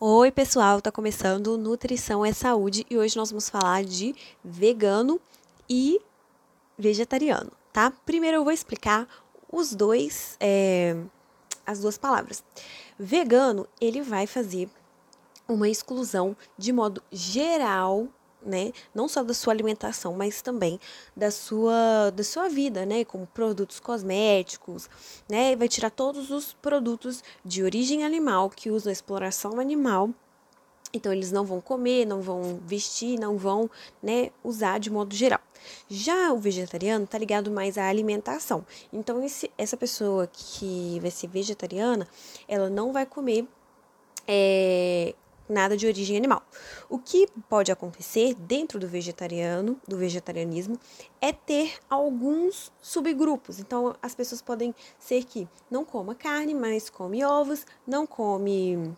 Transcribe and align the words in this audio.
Oi, 0.00 0.30
pessoal, 0.30 0.80
tá 0.80 0.92
começando 0.92 1.58
Nutrição 1.58 2.24
é 2.24 2.32
Saúde 2.32 2.86
e 2.88 2.96
hoje 2.96 3.16
nós 3.16 3.30
vamos 3.30 3.50
falar 3.50 3.82
de 3.82 4.14
vegano 4.44 5.20
e 5.68 6.00
vegetariano, 6.78 7.50
tá? 7.72 7.92
Primeiro 8.06 8.36
eu 8.36 8.44
vou 8.44 8.52
explicar 8.52 9.08
os 9.50 9.74
dois, 9.74 10.36
é, 10.38 10.96
as 11.66 11.80
duas 11.80 11.98
palavras. 11.98 12.44
Vegano, 12.96 13.66
ele 13.80 14.00
vai 14.00 14.28
fazer 14.28 14.70
uma 15.48 15.68
exclusão 15.68 16.36
de 16.56 16.72
modo 16.72 17.02
geral 17.10 18.06
né? 18.42 18.72
Não 18.94 19.08
só 19.08 19.22
da 19.22 19.34
sua 19.34 19.52
alimentação, 19.52 20.14
mas 20.14 20.42
também 20.42 20.78
da 21.16 21.30
sua, 21.30 22.10
da 22.14 22.24
sua 22.24 22.48
vida, 22.48 22.86
né? 22.86 23.04
Como 23.04 23.26
produtos 23.26 23.80
cosméticos, 23.80 24.88
né? 25.28 25.56
Vai 25.56 25.68
tirar 25.68 25.90
todos 25.90 26.30
os 26.30 26.52
produtos 26.54 27.22
de 27.44 27.62
origem 27.62 28.04
animal 28.04 28.50
que 28.50 28.70
usam 28.70 28.90
a 28.90 28.92
exploração 28.92 29.60
animal. 29.60 30.10
Então 30.92 31.12
eles 31.12 31.30
não 31.30 31.44
vão 31.44 31.60
comer, 31.60 32.06
não 32.06 32.22
vão 32.22 32.58
vestir, 32.64 33.18
não 33.18 33.36
vão, 33.36 33.70
né, 34.02 34.30
usar 34.42 34.78
de 34.78 34.90
modo 34.90 35.14
geral. 35.14 35.40
Já 35.88 36.32
o 36.32 36.38
vegetariano 36.38 37.06
tá 37.06 37.18
ligado 37.18 37.50
mais 37.50 37.76
à 37.76 37.88
alimentação. 37.88 38.64
Então 38.92 39.22
esse, 39.22 39.50
essa 39.58 39.76
pessoa 39.76 40.26
que 40.26 40.98
vai 41.00 41.10
ser 41.10 41.26
vegetariana, 41.26 42.08
ela 42.46 42.70
não 42.70 42.92
vai 42.92 43.04
comer 43.04 43.46
é, 44.26 45.14
nada 45.48 45.76
de 45.76 45.86
origem 45.86 46.16
animal. 46.16 46.42
O 46.88 46.98
que 46.98 47.26
pode 47.48 47.72
acontecer 47.72 48.34
dentro 48.34 48.78
do 48.78 48.86
vegetariano, 48.86 49.80
do 49.86 49.96
vegetarianismo, 49.96 50.78
é 51.20 51.32
ter 51.32 51.74
alguns 51.88 52.72
subgrupos. 52.80 53.58
Então, 53.58 53.96
as 54.02 54.14
pessoas 54.14 54.42
podem 54.42 54.74
ser 54.98 55.24
que 55.24 55.48
não 55.70 55.84
coma 55.84 56.14
carne, 56.14 56.54
mas 56.54 56.90
come 56.90 57.24
ovos, 57.24 57.66
não 57.86 58.06
come 58.06 58.94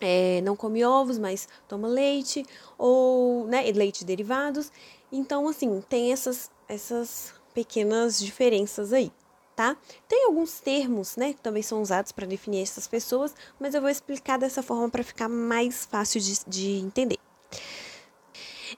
é, 0.00 0.40
não 0.42 0.56
come 0.56 0.84
ovos, 0.84 1.18
mas 1.18 1.48
toma 1.68 1.88
leite 1.88 2.44
ou 2.76 3.46
né, 3.46 3.62
leite 3.72 4.04
derivados. 4.04 4.72
Então, 5.12 5.48
assim, 5.48 5.82
tem 5.88 6.12
essas, 6.12 6.50
essas 6.68 7.34
pequenas 7.54 8.18
diferenças 8.18 8.92
aí 8.92 9.12
tá? 9.54 9.76
Tem 10.08 10.26
alguns 10.26 10.60
termos, 10.60 11.16
né, 11.16 11.32
que 11.32 11.40
também 11.40 11.62
são 11.62 11.80
usados 11.80 12.12
para 12.12 12.26
definir 12.26 12.62
essas 12.62 12.86
pessoas, 12.86 13.34
mas 13.58 13.74
eu 13.74 13.80
vou 13.80 13.90
explicar 13.90 14.38
dessa 14.38 14.62
forma 14.62 14.88
para 14.88 15.02
ficar 15.02 15.28
mais 15.28 15.84
fácil 15.84 16.20
de, 16.20 16.40
de 16.46 16.70
entender. 16.78 17.18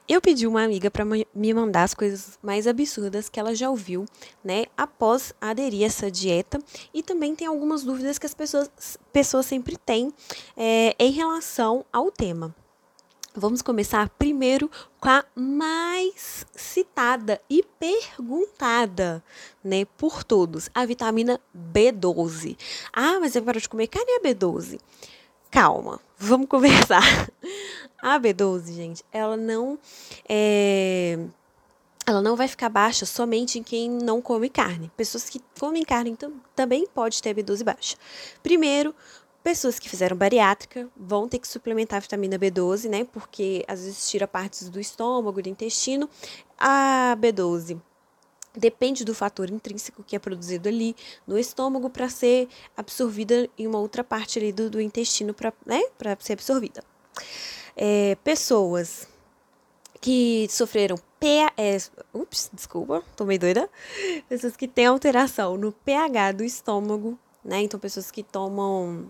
Eu 0.07 0.21
pedi 0.21 0.47
uma 0.47 0.63
amiga 0.63 0.89
para 0.91 1.03
me 1.05 1.53
mandar 1.53 1.83
as 1.83 1.93
coisas 1.93 2.37
mais 2.41 2.67
absurdas 2.67 3.29
que 3.29 3.39
ela 3.39 3.55
já 3.55 3.69
ouviu, 3.69 4.05
né, 4.43 4.65
após 4.75 5.33
aderir 5.41 5.83
a 5.83 5.87
essa 5.87 6.11
dieta. 6.11 6.59
E 6.93 7.01
também 7.01 7.35
tem 7.35 7.47
algumas 7.47 7.83
dúvidas 7.83 8.17
que 8.17 8.25
as 8.25 8.33
pessoas, 8.33 8.69
pessoas 9.11 9.45
sempre 9.45 9.75
têm 9.77 10.13
é, 10.55 10.95
em 10.99 11.11
relação 11.11 11.85
ao 11.91 12.11
tema. 12.11 12.55
Vamos 13.39 13.61
começar 13.61 14.09
primeiro 14.09 14.67
com 14.99 15.09
a 15.09 15.23
mais 15.35 16.43
citada 16.55 17.39
e 17.47 17.61
perguntada, 17.79 19.23
né, 19.63 19.85
por 19.95 20.23
todos, 20.23 20.71
a 20.73 20.83
vitamina 20.87 21.39
B12. 21.55 22.57
Ah, 22.91 23.19
mas 23.19 23.35
eu 23.35 23.43
paro 23.43 23.61
de 23.61 23.69
comer 23.69 23.89
carne 23.89 24.11
a 24.13 24.21
B12. 24.21 24.79
Calma, 25.51 25.99
vamos 26.17 26.47
conversar. 26.49 27.29
A 28.01 28.19
B12, 28.19 28.73
gente, 28.73 29.05
ela 29.13 29.37
não 29.37 29.77
é 30.27 31.19
ela 32.07 32.21
não 32.21 32.35
vai 32.35 32.47
ficar 32.47 32.69
baixa 32.69 33.05
somente 33.05 33.59
em 33.59 33.63
quem 33.63 33.87
não 33.87 34.19
come 34.19 34.49
carne. 34.49 34.89
Pessoas 34.97 35.29
que 35.29 35.43
comem 35.59 35.83
carne 35.83 36.17
também 36.55 36.87
pode 36.87 37.21
ter 37.21 37.35
B12 37.35 37.63
baixa. 37.63 37.97
Primeiro, 38.41 38.95
Pessoas 39.47 39.79
que 39.79 39.87
fizeram 39.87 40.17
bariátrica 40.17 40.89
vão 40.93 41.25
ter 41.25 41.39
que 41.39 41.47
suplementar 41.47 42.01
vitamina 42.01 42.37
B12, 42.37 42.89
né? 42.89 43.05
Porque 43.05 43.63
às 43.65 43.79
vezes 43.81 44.09
tira 44.09 44.27
partes 44.27 44.67
do 44.67 44.77
estômago, 44.77 45.41
do 45.41 45.47
intestino. 45.47 46.09
A 46.59 47.15
B12 47.17 47.79
depende 48.53 49.05
do 49.05 49.15
fator 49.15 49.49
intrínseco 49.49 50.03
que 50.03 50.17
é 50.17 50.19
produzido 50.19 50.67
ali 50.67 50.93
no 51.25 51.39
estômago 51.39 51.89
para 51.89 52.09
ser 52.09 52.49
absorvida 52.75 53.49
em 53.57 53.65
uma 53.65 53.79
outra 53.79 54.03
parte 54.03 54.37
ali 54.37 54.51
do, 54.51 54.69
do 54.69 54.81
intestino 54.81 55.33
para 55.33 55.53
né, 55.65 55.81
ser 56.19 56.33
absorvida. 56.33 56.83
É, 57.73 58.17
pessoas 58.25 59.07
que 60.01 60.45
sofreram 60.49 60.97
PAS, 61.21 61.89
ups, 62.13 62.49
desculpa, 62.51 63.01
tô 63.15 63.23
meio 63.23 63.39
doida. 63.39 63.69
Pessoas 64.27 64.57
que 64.57 64.67
têm 64.67 64.87
alteração 64.87 65.55
no 65.55 65.71
pH 65.71 66.33
do 66.33 66.43
estômago, 66.43 67.17
né? 67.45 67.61
Então, 67.61 67.79
pessoas 67.79 68.11
que 68.11 68.23
tomam 68.23 69.09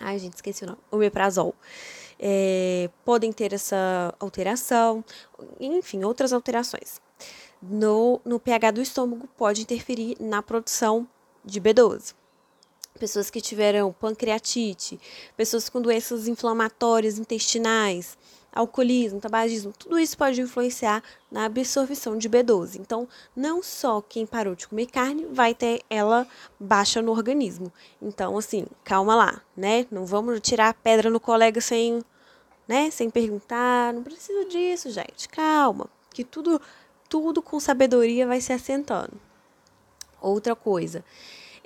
Ai, 0.00 0.18
gente, 0.18 0.34
esqueci 0.34 0.64
o 0.64 0.66
nome. 0.66 0.78
Omeprazol. 0.90 1.54
É, 2.18 2.90
podem 3.04 3.32
ter 3.32 3.52
essa 3.52 4.14
alteração, 4.18 5.04
enfim, 5.60 6.04
outras 6.04 6.32
alterações. 6.32 7.00
No, 7.62 8.20
no 8.24 8.38
pH 8.38 8.72
do 8.72 8.82
estômago 8.82 9.28
pode 9.36 9.62
interferir 9.62 10.16
na 10.20 10.42
produção 10.42 11.08
de 11.44 11.60
B12. 11.60 12.14
Pessoas 12.98 13.30
que 13.30 13.40
tiveram 13.40 13.92
pancreatite, 13.92 15.00
pessoas 15.36 15.68
com 15.68 15.80
doenças 15.80 16.28
inflamatórias 16.28 17.18
intestinais, 17.18 18.16
alcoolismo, 18.54 19.20
tabagismo, 19.20 19.72
tudo 19.72 19.98
isso 19.98 20.16
pode 20.16 20.40
influenciar 20.40 21.02
na 21.30 21.44
absorção 21.44 22.16
de 22.16 22.28
B12. 22.28 22.76
Então, 22.78 23.08
não 23.34 23.62
só 23.62 24.00
quem 24.00 24.24
parou 24.24 24.54
de 24.54 24.68
comer 24.68 24.86
carne 24.86 25.26
vai 25.26 25.54
ter 25.54 25.82
ela 25.90 26.26
baixa 26.58 27.02
no 27.02 27.10
organismo. 27.10 27.72
Então, 28.00 28.38
assim, 28.38 28.64
calma 28.84 29.14
lá, 29.14 29.42
né? 29.56 29.86
Não 29.90 30.06
vamos 30.06 30.40
tirar 30.40 30.68
a 30.68 30.74
pedra 30.74 31.10
no 31.10 31.18
colega 31.18 31.60
sem, 31.60 32.02
né, 32.68 32.90
sem 32.90 33.10
perguntar, 33.10 33.92
não 33.92 34.02
precisa 34.02 34.44
disso, 34.44 34.90
gente. 34.90 35.28
Calma, 35.28 35.88
que 36.10 36.22
tudo 36.22 36.60
tudo 37.08 37.42
com 37.42 37.60
sabedoria 37.60 38.26
vai 38.26 38.40
se 38.40 38.52
assentando. 38.52 39.12
Outra 40.20 40.56
coisa 40.56 41.04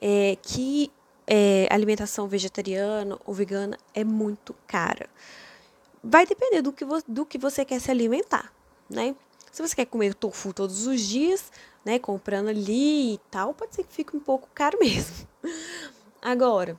é 0.01 0.37
que 0.43 0.91
é, 1.27 1.67
alimentação 1.71 2.27
vegetariana 2.27 3.19
ou 3.25 3.33
vegana 3.33 3.79
é 3.95 4.03
muito 4.03 4.55
cara 4.67 5.09
vai 6.03 6.27
depender 6.27 6.63
do 6.63 6.73
que, 6.73 6.85
do 7.07 7.27
que 7.27 7.39
você 7.39 7.65
quer 7.65 7.81
se 7.81 7.91
alimentar, 7.91 8.53
né? 8.89 9.15
Se 9.51 9.63
você 9.63 9.75
quer 9.75 9.87
comer 9.87 10.15
tofu 10.15 10.53
todos 10.53 10.87
os 10.87 11.01
dias, 11.01 11.51
né, 11.85 11.99
comprando 11.99 12.49
ali 12.49 13.15
e 13.15 13.19
tal, 13.31 13.55
pode 13.55 13.75
ser 13.75 13.83
que 13.85 13.93
fique 13.93 14.17
um 14.17 14.21
pouco 14.21 14.49
caro 14.55 14.79
mesmo. 14.81 15.27
Agora, 16.21 16.79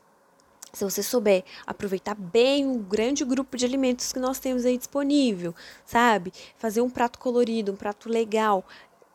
se 0.71 0.83
você 0.83 1.01
souber 1.01 1.43
aproveitar 1.65 2.15
bem 2.15 2.69
o 2.69 2.77
grande 2.77 3.25
grupo 3.25 3.57
de 3.57 3.65
alimentos 3.65 4.13
que 4.13 4.19
nós 4.19 4.39
temos 4.39 4.65
aí 4.65 4.77
disponível, 4.77 5.53
sabe? 5.85 6.31
Fazer 6.57 6.81
um 6.81 6.89
prato 6.89 7.17
colorido, 7.17 7.71
um 7.71 7.75
prato 7.75 8.07
legal, 8.07 8.63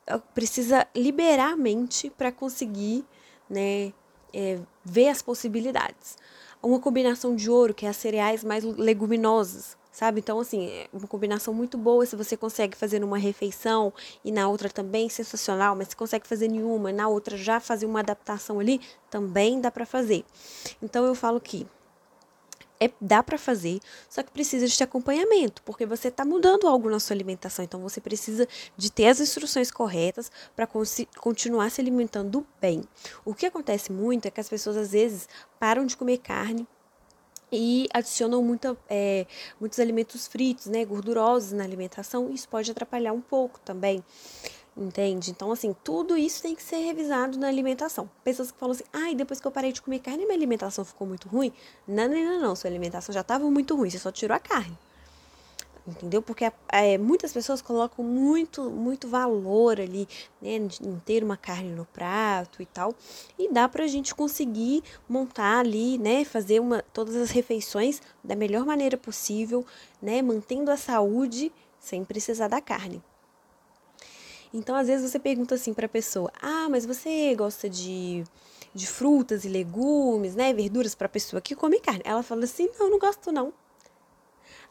eh, 0.06 0.20
precisa 0.34 0.86
liberar 0.94 1.52
a 1.52 1.56
mente 1.56 2.10
para 2.10 2.32
conseguir, 2.32 3.04
né, 3.48 3.92
é, 4.32 4.58
ver 4.84 5.08
as 5.08 5.22
possibilidades. 5.22 6.18
Uma 6.62 6.80
combinação 6.80 7.36
de 7.36 7.48
ouro, 7.48 7.72
que 7.72 7.86
é 7.86 7.88
as 7.88 7.96
cereais 7.96 8.42
mais 8.42 8.64
leguminosas, 8.64 9.76
sabe? 9.94 10.18
Então, 10.18 10.40
assim, 10.40 10.66
é 10.66 10.88
uma 10.92 11.06
combinação 11.06 11.54
muito 11.54 11.78
boa 11.78 12.04
se 12.04 12.16
você 12.16 12.36
consegue 12.36 12.76
fazer 12.76 12.98
numa 12.98 13.16
refeição 13.16 13.92
e 14.24 14.32
na 14.32 14.48
outra 14.48 14.68
também, 14.68 15.08
sensacional, 15.08 15.76
mas 15.76 15.88
se 15.88 15.96
consegue 15.96 16.26
fazer 16.26 16.48
nenhuma, 16.48 16.92
na 16.92 17.08
outra 17.08 17.36
já 17.36 17.60
fazer 17.60 17.86
uma 17.86 18.00
adaptação 18.00 18.58
ali, 18.58 18.80
também 19.08 19.60
dá 19.60 19.70
para 19.70 19.86
fazer. 19.86 20.24
Então, 20.82 21.06
eu 21.06 21.14
falo 21.14 21.40
que 21.40 21.64
é, 22.80 22.90
dá 23.00 23.22
para 23.22 23.38
fazer, 23.38 23.78
só 24.10 24.20
que 24.20 24.32
precisa 24.32 24.66
de 24.66 24.82
acompanhamento, 24.82 25.62
porque 25.62 25.86
você 25.86 26.08
está 26.08 26.24
mudando 26.24 26.66
algo 26.66 26.90
na 26.90 26.98
sua 26.98 27.14
alimentação, 27.14 27.64
então 27.64 27.80
você 27.80 28.00
precisa 28.00 28.48
de 28.76 28.90
ter 28.90 29.06
as 29.06 29.20
instruções 29.20 29.70
corretas 29.70 30.28
para 30.56 30.66
continuar 31.20 31.70
se 31.70 31.80
alimentando 31.80 32.44
bem. 32.60 32.82
O 33.24 33.32
que 33.32 33.46
acontece 33.46 33.92
muito 33.92 34.26
é 34.26 34.30
que 34.30 34.40
as 34.40 34.48
pessoas 34.48 34.76
às 34.76 34.90
vezes 34.90 35.28
param 35.60 35.86
de 35.86 35.96
comer 35.96 36.18
carne 36.18 36.66
e 37.54 37.88
adicionam 37.92 38.42
muita, 38.42 38.76
é, 38.88 39.26
muitos 39.60 39.78
alimentos 39.78 40.26
fritos, 40.26 40.66
né, 40.66 40.84
gordurosos 40.84 41.52
na 41.52 41.64
alimentação, 41.64 42.30
isso 42.30 42.48
pode 42.48 42.70
atrapalhar 42.70 43.12
um 43.12 43.20
pouco 43.20 43.60
também, 43.60 44.04
entende? 44.76 45.30
Então, 45.30 45.50
assim, 45.52 45.74
tudo 45.84 46.16
isso 46.16 46.42
tem 46.42 46.54
que 46.54 46.62
ser 46.62 46.78
revisado 46.78 47.38
na 47.38 47.48
alimentação. 47.48 48.10
Pessoas 48.22 48.50
que 48.50 48.58
falam 48.58 48.74
assim, 48.74 48.84
ai, 48.92 49.12
ah, 49.12 49.14
depois 49.16 49.40
que 49.40 49.46
eu 49.46 49.52
parei 49.52 49.72
de 49.72 49.80
comer 49.80 50.00
carne, 50.00 50.24
minha 50.24 50.36
alimentação 50.36 50.84
ficou 50.84 51.06
muito 51.06 51.28
ruim. 51.28 51.52
Não, 51.86 52.08
não, 52.08 52.24
não, 52.24 52.40
não, 52.40 52.56
sua 52.56 52.70
alimentação 52.70 53.12
já 53.12 53.20
estava 53.20 53.50
muito 53.50 53.76
ruim, 53.76 53.90
você 53.90 53.98
só 53.98 54.10
tirou 54.10 54.36
a 54.36 54.40
carne 54.40 54.76
entendeu? 55.86 56.22
Porque 56.22 56.50
é, 56.68 56.98
muitas 56.98 57.32
pessoas 57.32 57.60
colocam 57.60 58.04
muito, 58.04 58.70
muito 58.70 59.06
valor 59.06 59.80
ali, 59.80 60.08
né, 60.40 60.56
em 60.56 60.98
ter 61.04 61.22
uma 61.22 61.36
carne 61.36 61.70
no 61.70 61.84
prato 61.84 62.62
e 62.62 62.66
tal, 62.66 62.94
e 63.38 63.52
dá 63.52 63.68
pra 63.68 63.86
gente 63.86 64.14
conseguir 64.14 64.82
montar 65.08 65.58
ali, 65.58 65.98
né, 65.98 66.24
fazer 66.24 66.60
uma, 66.60 66.82
todas 66.92 67.16
as 67.16 67.30
refeições 67.30 68.00
da 68.22 68.34
melhor 68.34 68.64
maneira 68.64 68.96
possível, 68.96 69.64
né, 70.00 70.22
mantendo 70.22 70.70
a 70.70 70.76
saúde 70.76 71.52
sem 71.78 72.04
precisar 72.04 72.48
da 72.48 72.60
carne. 72.60 73.02
Então, 74.52 74.76
às 74.76 74.86
vezes 74.86 75.10
você 75.10 75.18
pergunta 75.18 75.56
assim 75.56 75.74
para 75.74 75.86
a 75.86 75.88
pessoa: 75.88 76.30
"Ah, 76.40 76.68
mas 76.70 76.86
você 76.86 77.34
gosta 77.34 77.68
de 77.68 78.24
de 78.72 78.88
frutas 78.88 79.44
e 79.44 79.48
legumes, 79.48 80.34
né, 80.34 80.52
verduras 80.52 80.94
para 80.96 81.08
pessoa 81.08 81.40
que 81.42 81.54
come 81.56 81.80
carne?" 81.80 82.02
Ela 82.04 82.22
fala 82.22 82.44
assim: 82.44 82.70
"Não, 82.78 82.88
não 82.88 82.98
gosto 82.98 83.32
não." 83.32 83.52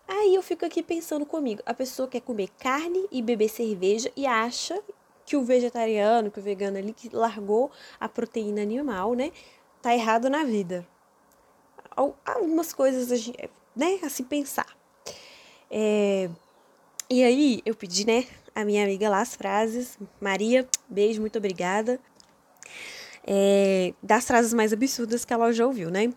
Aí 0.07 0.35
eu 0.35 0.43
fico 0.43 0.65
aqui 0.65 0.83
pensando 0.83 1.25
comigo, 1.25 1.61
a 1.65 1.73
pessoa 1.73 2.07
quer 2.07 2.21
comer 2.21 2.49
carne 2.59 3.07
e 3.11 3.21
beber 3.21 3.49
cerveja 3.49 4.11
e 4.15 4.25
acha 4.25 4.81
que 5.25 5.37
o 5.37 5.43
vegetariano, 5.43 6.29
que 6.29 6.39
o 6.39 6.43
vegano 6.43 6.77
ali 6.77 6.93
que 6.93 7.09
largou 7.15 7.71
a 7.99 8.09
proteína 8.09 8.61
animal, 8.61 9.13
né, 9.13 9.31
tá 9.81 9.93
errado 9.93 10.29
na 10.29 10.43
vida. 10.43 10.85
Algumas 12.25 12.73
coisas 12.73 13.11
a 13.11 13.15
gente, 13.15 13.49
né, 13.75 13.99
a 14.03 14.09
se 14.09 14.23
pensar. 14.23 14.67
É, 15.71 16.29
e 17.09 17.23
aí 17.23 17.61
eu 17.65 17.75
pedi, 17.75 18.05
né, 18.05 18.25
a 18.53 18.65
minha 18.65 18.83
amiga 18.83 19.09
lá 19.09 19.21
as 19.21 19.35
frases. 19.35 19.97
Maria, 20.19 20.67
beijo, 20.89 21.21
muito 21.21 21.37
obrigada. 21.37 21.99
É, 23.25 23.93
das 24.03 24.25
frases 24.25 24.53
mais 24.53 24.73
absurdas 24.73 25.23
que 25.23 25.33
ela 25.33 25.51
já 25.53 25.65
ouviu, 25.65 25.89
né? 25.89 26.11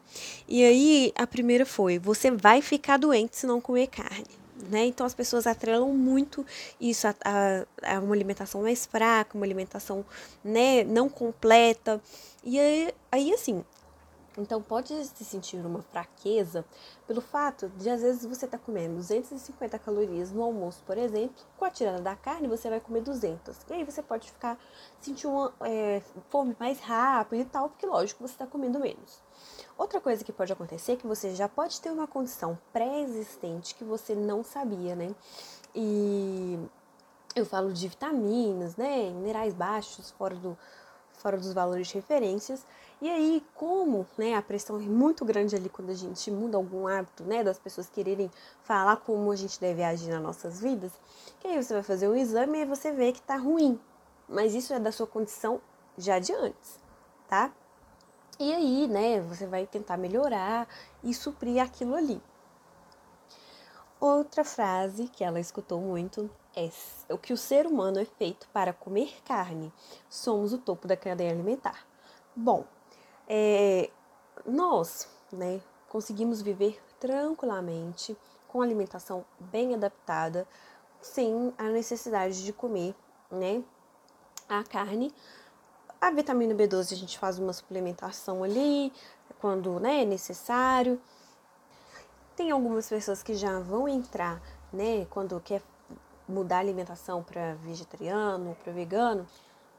E 0.49 0.64
aí 0.64 1.12
a 1.14 1.26
primeira 1.26 1.64
foi: 1.64 1.99
você 1.99 2.31
vai 2.31 2.61
ficar 2.61 2.97
doente 2.97 3.37
se 3.37 3.47
não 3.47 3.61
comer 3.61 3.87
carne. 3.87 4.26
Né? 4.70 4.87
Então 4.87 5.06
as 5.06 5.14
pessoas 5.14 5.47
atrelam 5.47 5.93
muito 5.93 6.44
isso 6.81 7.06
a, 7.06 7.14
a, 7.25 7.94
a, 7.97 8.00
uma 8.00 8.14
alimentação 8.14 8.62
mais 8.62 8.87
fraca, 8.87 9.37
uma 9.37 9.44
alimentação 9.44 10.05
né, 10.43 10.82
não 10.82 11.08
completa. 11.08 12.00
E 12.43 12.58
aí, 12.58 12.94
aí 13.12 13.32
assim, 13.32 13.62
então 14.37 14.61
pode 14.61 14.93
se 15.05 15.25
sentir 15.25 15.56
uma 15.65 15.83
fraqueza 15.83 16.65
pelo 17.06 17.21
fato 17.21 17.69
de 17.71 17.88
às 17.88 18.03
vezes 18.03 18.25
você 18.25 18.44
está 18.44 18.59
comendo 18.59 18.97
250 18.97 19.79
calorias 19.79 20.31
no 20.31 20.43
almoço, 20.43 20.83
por 20.87 20.99
exemplo, 20.99 21.44
com 21.56 21.65
a 21.65 21.71
tirada 21.71 22.00
da 22.00 22.15
carne 22.15 22.49
você 22.49 22.69
vai 22.69 22.81
comer 22.81 23.00
200. 23.03 23.56
E 23.69 23.73
aí 23.73 23.85
você 23.85 24.03
pode 24.03 24.31
ficar 24.31 24.59
sentir 25.00 25.27
uma 25.27 25.53
é, 25.62 26.03
fome 26.29 26.56
mais 26.59 26.79
rápido 26.81 27.41
e 27.41 27.44
tal, 27.44 27.69
porque 27.71 27.87
lógico 27.87 28.27
você 28.27 28.35
está 28.35 28.47
comendo 28.47 28.79
menos. 28.79 29.23
Outra 29.79 30.00
coisa 30.00 30.25
que 30.25 30.33
pode 30.33 30.53
acontecer 30.53 30.93
é 30.93 30.97
que 30.97 31.06
você 31.06 31.35
já 31.35 31.49
pode 31.49 31.81
ter 31.81 31.91
uma 31.91 32.06
condição 32.06 32.59
pré-existente 32.73 33.75
que 33.75 33.85
você 33.85 34.15
não 34.15 34.43
sabia, 34.43 34.94
né? 34.94 35.15
E 35.75 36.59
eu 37.35 37.44
falo 37.44 37.73
de 37.73 37.87
vitaminas, 37.87 38.77
né? 38.77 39.11
Minerais 39.11 39.53
baixos, 39.53 40.11
fora 40.12 40.35
do 40.35 40.56
fora 41.17 41.37
dos 41.37 41.53
valores 41.53 41.89
de 41.89 41.94
referências. 41.94 42.65
E 43.00 43.10
aí, 43.10 43.44
como 43.54 44.06
né, 44.16 44.34
a 44.34 44.40
pressão 44.40 44.76
é 44.76 44.81
muito 44.81 45.22
grande 45.22 45.54
ali 45.54 45.69
quando 45.69 45.90
a 45.90 45.94
gente 45.94 46.31
muda 46.31 46.56
algum 46.56 46.87
hábito, 46.87 47.25
né, 47.25 47.44
das 47.44 47.58
pessoas 47.58 47.90
quererem 47.90 48.31
falar 48.62 48.96
como 48.96 49.31
a 49.31 49.37
gente 49.37 49.60
deve 49.60 49.84
agir 49.84 50.08
nas 50.08 50.22
nossas 50.22 50.60
vidas, 50.60 50.93
que 51.38 51.46
aí 51.46 51.62
você 51.62 51.75
vai 51.75 51.82
fazer 51.82 52.08
um 52.08 52.16
exame 52.16 52.58
e 52.58 52.64
você 52.64 52.93
vê 52.93 53.12
que 53.12 53.20
tá 53.20 53.37
ruim. 53.37 53.78
Mas 54.26 54.54
isso 54.54 54.72
é 54.72 54.81
da 54.81 54.90
sua 54.90 55.06
condição 55.06 55.60
já 55.98 56.19
de 56.19 56.32
antes, 56.32 56.78
tá? 57.28 57.52
E 58.38 58.52
aí, 58.52 58.87
né, 58.88 59.20
você 59.20 59.46
vai 59.46 59.66
tentar 59.66 59.98
melhorar 59.98 60.66
e 61.04 61.12
suprir 61.12 61.62
aquilo 61.62 61.94
ali. 61.94 62.20
Outra 64.00 64.44
frase 64.44 65.08
que 65.08 65.25
ela 65.25 65.40
escutou 65.40 65.81
muito 65.81 66.31
é 66.54 66.70
o 67.10 67.19
que 67.19 67.32
o 67.32 67.37
ser 67.37 67.66
humano 67.66 67.98
é 67.98 68.04
feito 68.04 68.48
para 68.52 68.72
comer 68.72 69.22
carne. 69.25 69.72
Somos 70.08 70.52
o 70.52 70.58
topo 70.58 70.87
da 70.88 70.96
cadeia 70.96 71.31
alimentar. 71.31 71.87
Bom, 72.34 72.64
é, 73.28 73.90
nós, 74.44 75.08
né, 75.32 75.61
conseguimos 75.88 76.43
viver 76.43 76.81
tranquilamente 77.00 78.17
com 78.49 78.62
alimentação 78.62 79.25
bem 79.38 79.75
adaptada, 79.75 80.46
sem 81.00 81.52
a 81.58 81.64
necessidade 81.64 82.44
de 82.44 82.52
comer, 82.52 82.94
né, 83.31 83.62
a 84.49 84.62
carne. 84.64 85.12
A 86.00 86.11
vitamina 86.11 86.55
B12 86.55 86.93
a 86.93 86.96
gente 86.96 87.19
faz 87.19 87.38
uma 87.38 87.52
suplementação 87.52 88.44
ali 88.44 88.93
quando 89.40 89.79
né, 89.81 90.02
é 90.02 90.05
necessário. 90.05 91.00
Tem 92.34 92.50
algumas 92.50 92.88
pessoas 92.88 93.22
que 93.22 93.34
já 93.34 93.58
vão 93.61 93.88
entrar, 93.88 94.40
né, 94.72 95.06
quando 95.11 95.40
quer 95.40 95.62
mudar 96.29 96.56
a 96.56 96.61
alimentação 96.61 97.22
para 97.22 97.55
vegetariano, 97.55 98.56
para 98.62 98.72
vegano. 98.72 99.26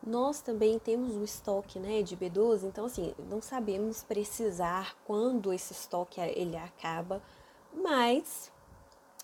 Nós 0.07 0.39
também 0.39 0.79
temos 0.79 1.15
o 1.15 1.23
estoque, 1.23 1.79
né, 1.79 2.01
de 2.01 2.15
B12, 2.15 2.63
então 2.63 2.85
assim, 2.85 3.13
não 3.29 3.41
sabemos 3.41 4.03
precisar 4.03 4.95
quando 5.03 5.51
esse 5.51 5.73
estoque 5.73 6.21
ele 6.21 6.55
acaba, 6.55 7.21
mas 7.73 8.49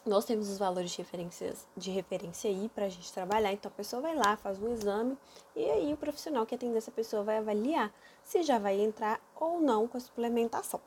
nós 0.06 0.26
temos 0.26 0.50
os 0.50 0.58
valores 0.58 0.92
de, 0.92 0.98
referências, 0.98 1.66
de 1.78 1.90
referência 1.90 2.50
aí 2.50 2.70
para 2.76 2.86
a 2.86 2.90
gente 2.90 3.14
trabalhar. 3.14 3.54
Então 3.54 3.72
a 3.72 3.78
pessoa 3.78 4.02
vai 4.02 4.14
lá, 4.14 4.36
faz 4.36 4.62
um 4.62 4.74
exame 4.74 5.18
e 5.56 5.64
aí 5.64 5.94
o 5.94 5.98
profissional 5.98 6.46
que 6.46 6.54
atende 6.54 6.76
essa 6.76 6.92
pessoa 6.92 7.24
vai 7.24 7.38
avaliar 7.38 7.90
se 8.22 8.44
já 8.44 8.60
vai 8.60 8.82
entrar 8.82 9.22
ou 9.40 9.62
não 9.62 9.88
com 9.88 9.96
a 9.96 10.02
suplementação. 10.02 10.82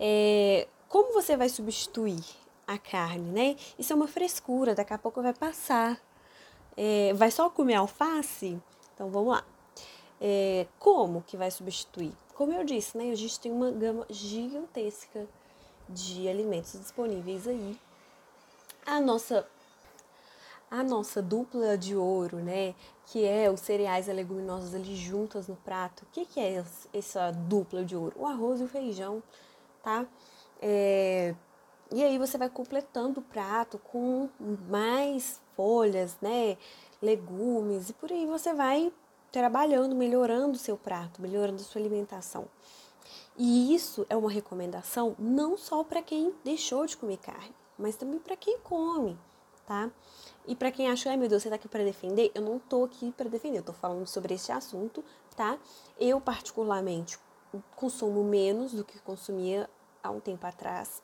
É, 0.00 0.66
como 0.88 1.12
você 1.12 1.36
vai 1.36 1.50
substituir 1.50 2.24
a 2.66 2.78
carne, 2.78 3.30
né? 3.30 3.56
Isso 3.78 3.92
é 3.92 3.96
uma 3.96 4.08
frescura, 4.08 4.74
daqui 4.74 4.94
a 4.94 4.98
pouco 4.98 5.20
vai 5.20 5.34
passar. 5.34 6.00
É, 6.80 7.12
vai 7.14 7.28
só 7.28 7.50
comer 7.50 7.74
alface? 7.74 8.56
Então 8.94 9.10
vamos 9.10 9.30
lá. 9.30 9.44
É, 10.20 10.64
como 10.78 11.22
que 11.22 11.36
vai 11.36 11.50
substituir? 11.50 12.12
Como 12.36 12.52
eu 12.52 12.62
disse, 12.62 12.96
né? 12.96 13.10
A 13.10 13.16
gente 13.16 13.40
tem 13.40 13.50
uma 13.50 13.72
gama 13.72 14.06
gigantesca 14.08 15.26
de 15.88 16.28
alimentos 16.28 16.78
disponíveis 16.78 17.48
aí. 17.48 17.76
A 18.86 19.00
nossa 19.00 19.44
a 20.70 20.84
nossa 20.84 21.20
dupla 21.20 21.76
de 21.76 21.96
ouro, 21.96 22.36
né? 22.36 22.76
Que 23.06 23.24
é 23.24 23.50
os 23.50 23.60
cereais 23.60 24.06
e 24.06 24.12
leguminosas 24.12 24.72
ali 24.72 24.94
juntas 24.94 25.48
no 25.48 25.56
prato. 25.56 26.04
O 26.04 26.06
que, 26.12 26.26
que 26.26 26.38
é 26.38 26.62
essa 26.92 27.32
dupla 27.32 27.84
de 27.84 27.96
ouro? 27.96 28.14
O 28.16 28.24
arroz 28.24 28.60
e 28.60 28.64
o 28.64 28.68
feijão, 28.68 29.20
tá? 29.82 30.06
É, 30.62 31.34
e 31.90 32.04
aí 32.04 32.18
você 32.18 32.38
vai 32.38 32.48
completando 32.48 33.18
o 33.18 33.22
prato 33.22 33.78
com 33.78 34.28
mais 34.68 35.40
folhas, 35.58 36.16
né? 36.22 36.56
Legumes, 37.02 37.90
e 37.90 37.92
por 37.92 38.12
aí 38.12 38.26
você 38.26 38.54
vai 38.54 38.92
trabalhando, 39.32 39.92
melhorando 39.96 40.52
o 40.52 40.58
seu 40.58 40.76
prato, 40.76 41.20
melhorando 41.20 41.60
a 41.60 41.64
sua 41.64 41.80
alimentação. 41.80 42.46
E 43.36 43.74
isso 43.74 44.06
é 44.08 44.16
uma 44.16 44.30
recomendação 44.30 45.16
não 45.18 45.58
só 45.58 45.82
para 45.82 46.00
quem 46.00 46.32
deixou 46.44 46.86
de 46.86 46.96
comer 46.96 47.16
carne, 47.18 47.54
mas 47.76 47.96
também 47.96 48.20
para 48.20 48.36
quem 48.36 48.56
come, 48.58 49.18
tá? 49.66 49.90
E 50.46 50.54
para 50.54 50.70
quem 50.70 50.88
acha, 50.88 51.10
ai 51.10 51.16
meu 51.16 51.28
Deus, 51.28 51.42
você 51.42 51.48
tá 51.48 51.56
aqui 51.56 51.68
para 51.68 51.82
defender? 51.82 52.30
Eu 52.36 52.42
não 52.42 52.60
tô 52.60 52.84
aqui 52.84 53.10
para 53.10 53.28
defender, 53.28 53.58
eu 53.58 53.64
tô 53.64 53.72
falando 53.72 54.06
sobre 54.06 54.34
esse 54.34 54.52
assunto, 54.52 55.04
tá? 55.36 55.58
Eu 55.98 56.20
particularmente 56.20 57.18
consumo 57.74 58.22
menos 58.22 58.72
do 58.72 58.84
que 58.84 59.00
consumia 59.00 59.68
há 60.02 60.10
um 60.10 60.20
tempo 60.20 60.46
atrás, 60.46 61.02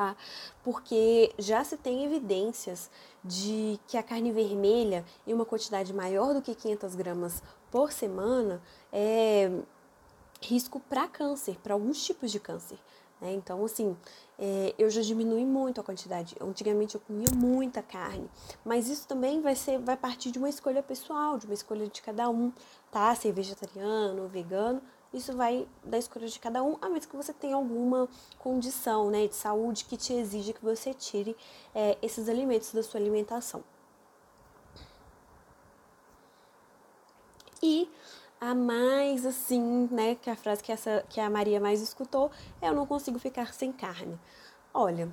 tá? 0.00 0.16
Porque 0.64 1.30
já 1.38 1.62
se 1.62 1.76
tem 1.76 2.04
evidências 2.04 2.90
de 3.22 3.78
que 3.86 3.98
a 3.98 4.02
carne 4.02 4.32
vermelha, 4.32 5.04
em 5.26 5.34
uma 5.34 5.44
quantidade 5.44 5.92
maior 5.92 6.32
do 6.32 6.40
que 6.40 6.54
500 6.54 6.94
gramas 6.94 7.42
por 7.70 7.92
semana, 7.92 8.62
é 8.90 9.50
risco 10.40 10.80
para 10.80 11.06
câncer, 11.06 11.58
para 11.62 11.74
alguns 11.74 12.02
tipos 12.02 12.32
de 12.32 12.40
câncer. 12.40 12.78
Né? 13.20 13.34
Então, 13.34 13.62
assim, 13.62 13.94
é, 14.38 14.74
eu 14.78 14.88
já 14.88 15.02
diminui 15.02 15.44
muito 15.44 15.82
a 15.82 15.84
quantidade. 15.84 16.34
Antigamente 16.40 16.94
eu 16.94 17.00
comia 17.02 17.28
muita 17.36 17.82
carne, 17.82 18.26
mas 18.64 18.88
isso 18.88 19.06
também 19.06 19.42
vai 19.42 19.54
ser, 19.54 19.78
vai 19.80 19.98
partir 19.98 20.30
de 20.30 20.38
uma 20.38 20.48
escolha 20.48 20.82
pessoal, 20.82 21.36
de 21.36 21.44
uma 21.44 21.52
escolha 21.52 21.86
de 21.86 22.00
cada 22.00 22.30
um, 22.30 22.50
tá? 22.90 23.14
Ser 23.14 23.32
vegetariano, 23.32 24.26
vegano, 24.28 24.80
isso 25.12 25.36
vai 25.36 25.66
da 25.84 25.98
escolha 25.98 26.28
de 26.28 26.38
cada 26.38 26.62
um, 26.62 26.76
a 26.80 26.88
menos 26.88 27.06
que 27.06 27.16
você 27.16 27.32
tenha 27.32 27.56
alguma 27.56 28.08
condição 28.38 29.10
né, 29.10 29.26
de 29.26 29.34
saúde 29.34 29.84
que 29.84 29.96
te 29.96 30.12
exija 30.12 30.52
que 30.52 30.64
você 30.64 30.94
tire 30.94 31.36
é, 31.74 31.98
esses 32.00 32.28
alimentos 32.28 32.72
da 32.72 32.82
sua 32.82 33.00
alimentação. 33.00 33.64
E 37.62 37.90
a 38.40 38.54
mais 38.54 39.26
assim, 39.26 39.88
né, 39.90 40.14
que 40.14 40.30
a 40.30 40.36
frase 40.36 40.62
que, 40.62 40.72
essa, 40.72 41.04
que 41.08 41.20
a 41.20 41.28
Maria 41.28 41.60
mais 41.60 41.82
escutou 41.82 42.30
é 42.60 42.68
eu 42.68 42.74
não 42.74 42.86
consigo 42.86 43.18
ficar 43.18 43.52
sem 43.52 43.72
carne. 43.72 44.18
Olha, 44.72 45.12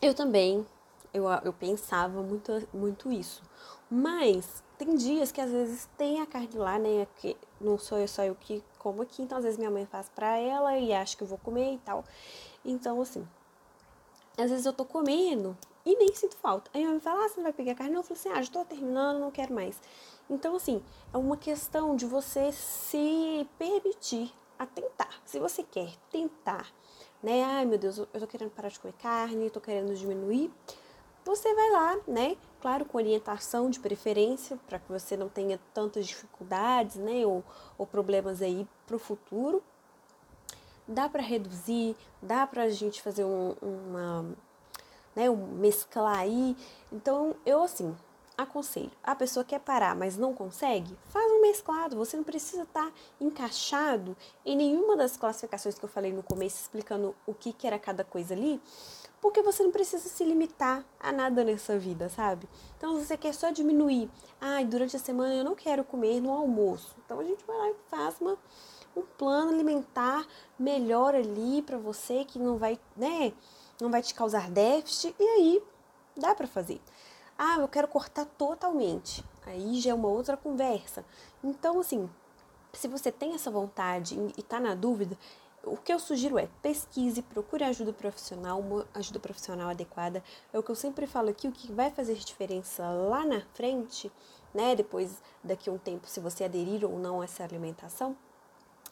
eu 0.00 0.14
também, 0.14 0.66
eu, 1.12 1.28
eu 1.44 1.52
pensava 1.52 2.22
muito, 2.22 2.66
muito 2.72 3.12
isso. 3.12 3.42
Mas 3.88 4.64
tem 4.78 4.96
dias 4.96 5.30
que 5.30 5.40
às 5.40 5.50
vezes 5.50 5.88
tem 5.96 6.20
a 6.20 6.26
carne 6.26 6.56
lá, 6.56 6.78
né, 6.78 7.06
que 7.16 7.36
não 7.60 7.78
sou 7.78 7.98
eu 7.98 8.08
só 8.08 8.24
eu 8.24 8.34
que 8.34 8.64
como 8.80 9.02
aqui, 9.02 9.22
então 9.22 9.38
às 9.38 9.44
vezes 9.44 9.58
minha 9.58 9.70
mãe 9.70 9.86
faz 9.86 10.08
pra 10.08 10.36
ela 10.38 10.76
e 10.76 10.92
acha 10.92 11.16
que 11.16 11.22
eu 11.22 11.28
vou 11.28 11.38
comer 11.38 11.74
e 11.74 11.78
tal. 11.78 12.04
Então, 12.64 13.00
assim, 13.00 13.26
às 14.36 14.50
vezes 14.50 14.66
eu 14.66 14.72
tô 14.72 14.84
comendo 14.84 15.56
e 15.84 15.96
nem 15.96 16.14
sinto 16.14 16.36
falta. 16.36 16.70
Aí 16.74 16.80
minha 16.80 16.92
mãe 16.92 17.00
fala, 17.00 17.24
ah, 17.24 17.28
você 17.28 17.36
não 17.36 17.44
vai 17.44 17.52
pegar 17.52 17.74
carne? 17.74 17.92
Não, 17.92 18.00
eu 18.00 18.04
falo 18.04 18.18
assim, 18.18 18.30
ah, 18.30 18.42
já 18.42 18.50
tô 18.50 18.64
terminando, 18.64 19.20
não 19.20 19.30
quero 19.30 19.54
mais. 19.54 19.80
Então, 20.28 20.56
assim, 20.56 20.82
é 21.12 21.16
uma 21.16 21.36
questão 21.36 21.94
de 21.94 22.06
você 22.06 22.52
se 22.52 23.46
permitir 23.58 24.32
a 24.58 24.66
tentar. 24.66 25.20
Se 25.24 25.38
você 25.38 25.62
quer 25.62 25.90
tentar, 26.10 26.70
né? 27.22 27.42
Ai, 27.44 27.64
meu 27.64 27.78
Deus, 27.78 27.98
eu 27.98 28.06
tô 28.06 28.26
querendo 28.26 28.50
parar 28.50 28.68
de 28.68 28.78
comer 28.78 28.94
carne, 28.94 29.50
tô 29.50 29.60
querendo 29.60 29.94
diminuir. 29.94 30.52
Você 31.24 31.54
vai 31.54 31.70
lá, 31.70 31.98
né? 32.06 32.36
Claro, 32.60 32.84
com 32.84 32.98
orientação 32.98 33.70
de 33.70 33.80
preferência, 33.80 34.58
para 34.68 34.78
que 34.78 34.90
você 34.90 35.16
não 35.16 35.28
tenha 35.28 35.58
tantas 35.72 36.06
dificuldades, 36.06 36.96
né, 36.96 37.24
ou, 37.26 37.42
ou 37.78 37.86
problemas 37.86 38.42
aí 38.42 38.66
para 38.86 38.96
o 38.96 38.98
futuro. 38.98 39.62
Dá 40.86 41.08
para 41.08 41.22
reduzir, 41.22 41.96
dá 42.20 42.46
para 42.46 42.64
a 42.64 42.68
gente 42.68 43.00
fazer 43.00 43.24
um, 43.24 43.54
uma, 43.62 44.26
né, 45.14 45.28
mesclar 45.28 46.18
aí. 46.18 46.56
Então, 46.92 47.34
eu 47.46 47.62
assim, 47.62 47.96
aconselho. 48.42 48.90
A 49.02 49.14
pessoa 49.14 49.44
quer 49.44 49.60
parar, 49.60 49.94
mas 49.94 50.16
não 50.16 50.34
consegue? 50.34 50.96
Faz 51.06 51.30
um 51.32 51.40
mesclado. 51.42 51.96
Você 51.96 52.16
não 52.16 52.24
precisa 52.24 52.62
estar 52.62 52.86
tá 52.86 52.92
encaixado 53.20 54.16
em 54.44 54.56
nenhuma 54.56 54.96
das 54.96 55.16
classificações 55.16 55.78
que 55.78 55.84
eu 55.84 55.88
falei 55.88 56.12
no 56.12 56.22
começo, 56.22 56.60
explicando 56.60 57.14
o 57.26 57.34
que, 57.34 57.52
que 57.52 57.66
era 57.66 57.78
cada 57.78 58.04
coisa 58.04 58.34
ali, 58.34 58.60
porque 59.20 59.42
você 59.42 59.62
não 59.62 59.70
precisa 59.70 60.08
se 60.08 60.24
limitar 60.24 60.84
a 60.98 61.12
nada 61.12 61.44
nessa 61.44 61.78
vida, 61.78 62.08
sabe? 62.08 62.48
Então, 62.76 62.98
você 62.98 63.16
quer 63.16 63.34
só 63.34 63.50
diminuir, 63.50 64.10
ai, 64.40 64.62
ah, 64.62 64.66
durante 64.66 64.96
a 64.96 64.98
semana 64.98 65.34
eu 65.34 65.44
não 65.44 65.54
quero 65.54 65.84
comer 65.84 66.20
no 66.20 66.32
almoço. 66.32 66.96
Então, 67.04 67.20
a 67.20 67.24
gente 67.24 67.44
vai 67.44 67.56
lá 67.56 67.70
e 67.70 67.74
faz 67.88 68.20
uma, 68.20 68.38
um 68.96 69.02
plano 69.02 69.52
alimentar 69.52 70.26
melhor 70.58 71.14
ali 71.14 71.62
para 71.62 71.76
você, 71.76 72.24
que 72.24 72.38
não 72.38 72.56
vai, 72.56 72.78
né, 72.96 73.32
não 73.80 73.90
vai 73.90 74.02
te 74.02 74.14
causar 74.14 74.50
déficit, 74.50 75.14
e 75.18 75.22
aí 75.22 75.62
dá 76.16 76.34
para 76.34 76.46
fazer. 76.46 76.80
Ah, 77.42 77.56
eu 77.58 77.68
quero 77.68 77.88
cortar 77.88 78.26
totalmente. 78.26 79.24
Aí 79.46 79.80
já 79.80 79.92
é 79.92 79.94
uma 79.94 80.08
outra 80.08 80.36
conversa. 80.36 81.02
Então, 81.42 81.80
assim, 81.80 82.06
se 82.70 82.86
você 82.86 83.10
tem 83.10 83.34
essa 83.34 83.50
vontade 83.50 84.14
e 84.14 84.40
está 84.40 84.60
na 84.60 84.74
dúvida, 84.74 85.16
o 85.64 85.74
que 85.74 85.90
eu 85.90 85.98
sugiro 85.98 86.38
é 86.38 86.50
pesquise, 86.60 87.22
procure 87.22 87.64
ajuda 87.64 87.94
profissional, 87.94 88.60
uma 88.60 88.86
ajuda 88.92 89.18
profissional 89.18 89.70
adequada. 89.70 90.22
É 90.52 90.58
o 90.58 90.62
que 90.62 90.70
eu 90.70 90.74
sempre 90.74 91.06
falo 91.06 91.30
aqui, 91.30 91.48
o 91.48 91.52
que 91.52 91.72
vai 91.72 91.90
fazer 91.90 92.14
diferença 92.16 92.86
lá 92.90 93.24
na 93.24 93.40
frente, 93.54 94.12
né? 94.52 94.76
Depois, 94.76 95.22
daqui 95.42 95.70
a 95.70 95.72
um 95.72 95.78
tempo, 95.78 96.06
se 96.08 96.20
você 96.20 96.44
aderir 96.44 96.84
ou 96.84 96.98
não 96.98 97.22
a 97.22 97.24
essa 97.24 97.42
alimentação, 97.42 98.14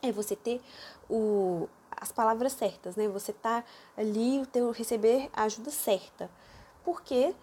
é 0.00 0.11
você 0.11 0.35
ter 0.35 0.62
o, 1.07 1.69
as 1.90 2.11
palavras 2.11 2.55
certas, 2.55 2.97
né? 2.97 3.09
Você 3.09 3.31
tá 3.31 3.62
ali, 3.95 4.47
ter, 4.47 4.67
receber 4.71 5.28
a 5.35 5.43
ajuda 5.43 5.71
certa. 5.71 6.31
Porque 6.83 7.35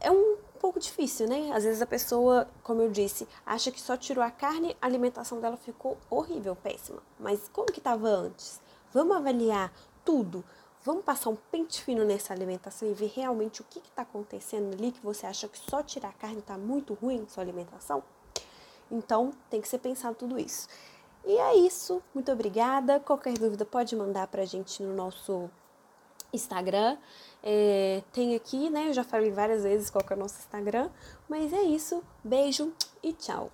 é 0.00 0.10
um 0.10 0.36
pouco 0.58 0.80
difícil, 0.80 1.28
né? 1.28 1.50
Às 1.52 1.64
vezes 1.64 1.80
a 1.80 1.86
pessoa, 1.86 2.48
como 2.62 2.82
eu 2.82 2.90
disse, 2.90 3.26
acha 3.44 3.70
que 3.70 3.80
só 3.80 3.96
tirou 3.96 4.22
a 4.22 4.30
carne, 4.30 4.76
a 4.80 4.86
alimentação 4.86 5.40
dela 5.40 5.56
ficou 5.56 5.98
horrível, 6.08 6.56
péssima. 6.56 7.02
Mas 7.18 7.48
como 7.52 7.72
que 7.72 7.78
estava 7.78 8.08
antes? 8.08 8.60
Vamos 8.92 9.16
avaliar 9.16 9.72
tudo. 10.04 10.44
Vamos 10.82 11.04
passar 11.04 11.28
um 11.28 11.36
pente 11.36 11.82
fino 11.82 12.04
nessa 12.04 12.32
alimentação 12.32 12.90
e 12.90 12.94
ver 12.94 13.12
realmente 13.14 13.60
o 13.60 13.64
que 13.64 13.78
está 13.78 14.02
acontecendo 14.02 14.72
ali 14.72 14.92
que 14.92 15.04
você 15.04 15.26
acha 15.26 15.46
que 15.46 15.58
só 15.58 15.82
tirar 15.82 16.08
a 16.08 16.12
carne 16.12 16.38
está 16.38 16.56
muito 16.56 16.94
ruim 16.94 17.26
sua 17.28 17.42
alimentação? 17.42 18.02
Então, 18.90 19.32
tem 19.50 19.60
que 19.60 19.68
ser 19.68 19.78
pensado 19.78 20.16
tudo 20.16 20.38
isso. 20.38 20.68
E 21.24 21.36
é 21.36 21.54
isso. 21.54 22.02
Muito 22.14 22.32
obrigada. 22.32 22.98
Qualquer 22.98 23.34
dúvida 23.34 23.64
pode 23.64 23.94
mandar 23.94 24.26
para 24.26 24.42
a 24.42 24.46
gente 24.46 24.82
no 24.82 24.94
nosso 24.94 25.50
Instagram. 26.32 26.96
É, 27.42 28.02
tem 28.12 28.34
aqui, 28.34 28.70
né? 28.70 28.88
Eu 28.88 28.92
já 28.92 29.04
falei 29.04 29.30
várias 29.30 29.62
vezes 29.62 29.90
qual 29.90 30.04
é 30.08 30.14
o 30.14 30.18
nosso 30.18 30.38
Instagram. 30.38 30.90
Mas 31.28 31.52
é 31.52 31.62
isso. 31.62 32.02
Beijo 32.24 32.72
e 33.02 33.12
tchau. 33.12 33.50